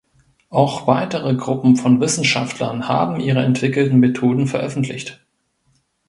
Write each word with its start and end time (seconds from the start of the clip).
Auch 0.49 0.87
weitere 0.87 1.35
Gruppen 1.35 1.75
von 1.75 1.99
Wissenschaftlern 2.01 2.87
haben 2.87 3.19
ihre 3.19 3.43
entwickelten 3.45 3.99
Methoden 3.99 4.47
veröffentlicht. 4.47 5.23